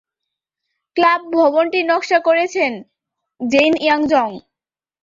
Club 0.95 1.21
ভবনটির 1.35 1.85
নকশা 1.85 2.19
করেন 2.19 2.73
জেইন 3.41 3.73
ইয়ার 3.83 4.01
জং। 4.07 4.29